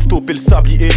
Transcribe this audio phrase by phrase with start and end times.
[0.00, 0.88] stopper le sablier.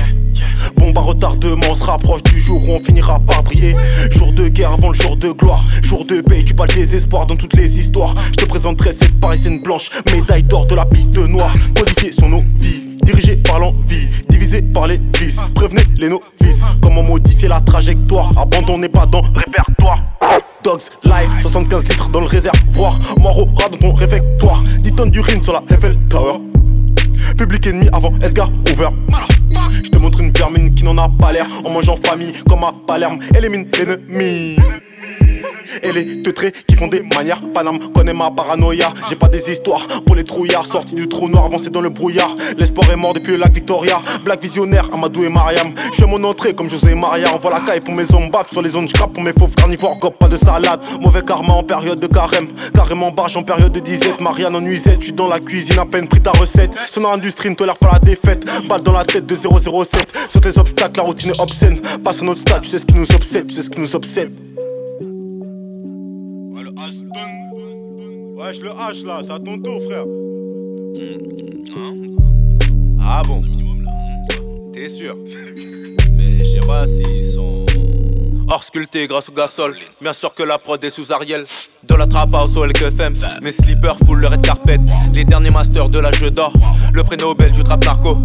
[0.77, 3.75] Bombe à retardement, on se rapproche du jour où on finira par briller.
[4.11, 5.64] Jour de guerre avant le jour de gloire.
[5.83, 8.14] Jour de paix, tu pas le désespoir dans toutes les histoires.
[8.32, 11.54] Je te présenterai cette parisienne blanche, médaille d'or de la piste noire.
[11.75, 15.39] Codifiée sur nos vies, dirigée par l'envie, divisée par les vices.
[15.54, 18.31] Prévenez les novices, comment modifier la trajectoire.
[18.37, 20.01] Abandonnez pas dans répertoire.
[20.64, 22.97] Dogs Life, 75 litres dans le réservoir.
[23.20, 24.64] Mort au dans ton réfectoire.
[24.79, 26.53] 10 tonnes d'urine sur la Eiffel Tower.
[27.43, 28.88] Public ennemi avant Edgar Hoover.
[29.84, 31.46] Je te montre une vermine qui n'en a pas l'air.
[31.65, 33.20] En mangeant famille comme à Palerme.
[33.36, 34.56] Élimine l'ennemi.
[35.82, 37.42] Et les teutrés qui font des manières.
[37.54, 38.94] Paname connaît ma paranoïa.
[39.10, 40.66] J'ai pas des histoires pour les trouillards.
[40.66, 42.36] Sortis du trou noir, avancé dans le brouillard.
[42.58, 44.02] L'espoir est mort depuis le lac Victoria.
[44.24, 45.74] Black visionnaire, Amadou et Mariam.
[45.92, 47.34] Je fais mon entrée comme José Maria.
[47.34, 49.98] Envoie la caille pour mes hommes Sur les zones j'crappe pour mes fauves carnivores.
[50.00, 52.48] Gop pas de salade, mauvais karma en période de carême.
[52.74, 54.20] Carrément barge en période de disette.
[54.22, 56.76] Marianne en nuisette, je suis dans la cuisine à peine pris ta recette.
[56.92, 58.46] Son industrie ne tolère pas la défaite.
[58.68, 59.50] Balle dans la tête de 007
[60.30, 61.80] Sur tes obstacles, la routine est obscène.
[62.04, 63.96] Passe un autre stade, tu sais ce qui nous obsède, tu sais ce qui nous
[63.96, 64.32] obsède
[68.36, 70.06] Wesh, le H là, c'est à ton tour, frère.
[73.00, 73.42] Ah bon?
[74.73, 75.16] T'es sûr?
[76.14, 77.64] Mais je sais pas s'ils sont.
[78.50, 79.76] Hors sculpté grâce au gasol.
[80.02, 81.45] Bien sûr que la prod est sous Ariel.
[81.88, 83.14] De la trap house au LKFM.
[83.42, 84.80] Mes slippers full le red carpet.
[85.14, 86.54] Les derniers masters de la jeu d'or.
[86.94, 88.17] Le prix Nobel du trap narco.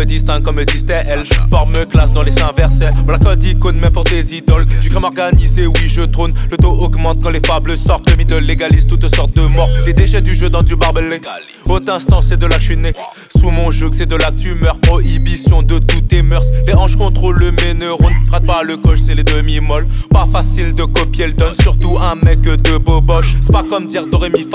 [0.00, 1.24] Me comme me elle.
[1.50, 2.88] Forme classe dans les seins versés.
[3.04, 4.64] Voilà code icône, même pour tes idoles.
[4.80, 6.32] Du crime organisé, oui, je trône.
[6.50, 8.08] Le taux augmente quand les fables sortent.
[8.08, 9.68] Le mythe légalise toutes sortes de morts.
[9.84, 11.20] Les déchets du jeu dans du barbelé.
[11.66, 12.94] Haute instant, c'est de là que.
[13.38, 14.80] Sous mon jeu, c'est de là que tu meurs.
[14.80, 16.46] Prohibition de toutes tes mœurs.
[16.66, 18.14] Les hanches contrôlent mes neurones.
[18.30, 19.86] Rate pas le coche, c'est les demi-molles.
[20.10, 21.54] Pas facile de copier le donne.
[21.60, 23.36] Surtout un mec de boboche.
[23.42, 24.46] C'est pas comme dire doré mi.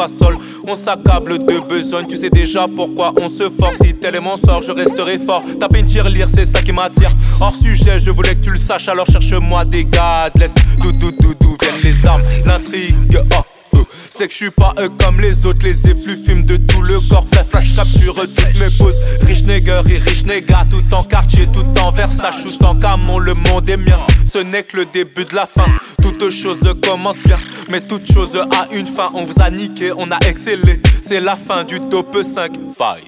[0.67, 2.07] On s'accable de besogne.
[2.07, 3.75] Tu sais déjà pourquoi on se force.
[3.83, 5.34] Si tel est mon sort, je resterai fort.
[5.59, 7.12] Taper une tirelire, c'est ça qui m'attire.
[7.40, 8.88] Hors sujet, je voulais que tu le saches.
[8.88, 10.56] Alors cherche-moi des gars de l'Est.
[10.81, 13.19] D'où, d'où, d'où, viennent les armes, l'intrigue.
[13.34, 13.78] Oh.
[13.78, 13.84] euh.
[14.09, 17.00] C'est que je suis pas eux comme les autres, les effluves fument de tout le
[17.09, 17.25] corps.
[17.34, 19.00] Fait flash capture toutes mes poses.
[19.22, 23.34] Rich nigger et rich nigga, tout en quartier, tout en Versace, tout en camon, le
[23.34, 24.00] monde est mien.
[24.31, 25.66] Ce n'est que le début de la fin.
[26.01, 29.07] Toute chose commence bien, mais toute chose a une fin.
[29.13, 30.81] On vous a niqué, on a excellé.
[31.01, 32.53] C'est la fin du top 5.
[32.78, 33.00] 5.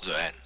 [0.00, 0.44] The end.